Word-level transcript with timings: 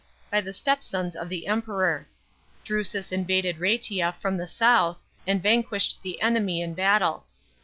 by 0.31 0.41
the 0.41 0.51
stepsons 0.51 1.15
of 1.15 1.29
the 1.29 1.45
Emperor. 1.45 2.07
Drusus 2.65 3.11
invaded 3.11 3.59
Rsetia 3.59 4.15
from 4.19 4.35
the 4.37 4.47
south: 4.47 4.99
and 5.27 5.43
vanquished 5.43 6.01
the 6.01 6.19
enemy 6.23 6.59
in 6.59 6.73
battle. 6.73 7.27